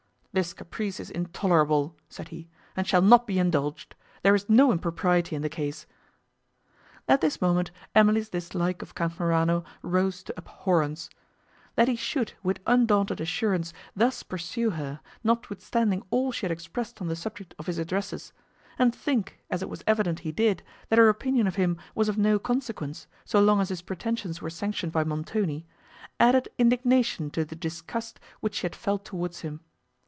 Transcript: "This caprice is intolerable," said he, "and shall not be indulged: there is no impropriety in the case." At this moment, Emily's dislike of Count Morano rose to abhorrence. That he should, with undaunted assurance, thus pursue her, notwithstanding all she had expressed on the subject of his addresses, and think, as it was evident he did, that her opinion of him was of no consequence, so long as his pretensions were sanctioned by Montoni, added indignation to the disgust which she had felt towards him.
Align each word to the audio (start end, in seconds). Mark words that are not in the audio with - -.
"This 0.33 0.53
caprice 0.53 1.01
is 1.01 1.09
intolerable," 1.09 1.93
said 2.07 2.29
he, 2.29 2.47
"and 2.77 2.87
shall 2.87 3.01
not 3.01 3.27
be 3.27 3.37
indulged: 3.37 3.95
there 4.23 4.33
is 4.33 4.47
no 4.47 4.71
impropriety 4.71 5.35
in 5.35 5.41
the 5.41 5.49
case." 5.49 5.85
At 7.05 7.19
this 7.19 7.41
moment, 7.41 7.69
Emily's 7.93 8.29
dislike 8.29 8.81
of 8.81 8.95
Count 8.95 9.19
Morano 9.19 9.65
rose 9.81 10.23
to 10.23 10.33
abhorrence. 10.37 11.09
That 11.75 11.89
he 11.89 11.97
should, 11.97 12.31
with 12.43 12.61
undaunted 12.65 13.19
assurance, 13.19 13.73
thus 13.93 14.23
pursue 14.23 14.69
her, 14.69 15.01
notwithstanding 15.21 16.01
all 16.11 16.31
she 16.31 16.45
had 16.45 16.51
expressed 16.53 17.01
on 17.01 17.09
the 17.09 17.17
subject 17.17 17.53
of 17.59 17.67
his 17.67 17.77
addresses, 17.77 18.31
and 18.79 18.95
think, 18.95 19.37
as 19.49 19.61
it 19.61 19.67
was 19.67 19.83
evident 19.85 20.19
he 20.19 20.31
did, 20.31 20.63
that 20.87 20.97
her 20.97 21.09
opinion 21.09 21.45
of 21.45 21.55
him 21.57 21.75
was 21.93 22.07
of 22.07 22.17
no 22.17 22.39
consequence, 22.39 23.05
so 23.25 23.41
long 23.41 23.59
as 23.59 23.67
his 23.67 23.81
pretensions 23.81 24.41
were 24.41 24.49
sanctioned 24.49 24.93
by 24.93 25.03
Montoni, 25.03 25.65
added 26.21 26.47
indignation 26.57 27.29
to 27.31 27.43
the 27.43 27.53
disgust 27.57 28.17
which 28.39 28.55
she 28.55 28.63
had 28.63 28.77
felt 28.77 29.03
towards 29.03 29.41
him. 29.41 29.59